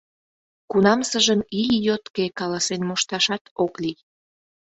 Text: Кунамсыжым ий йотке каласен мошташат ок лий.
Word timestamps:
Кунамсыжым 0.69 1.41
ий 1.61 1.71
йотке 1.87 2.25
каласен 2.39 2.81
мошташат 2.89 3.43
ок 3.63 3.73
лий. 3.83 3.97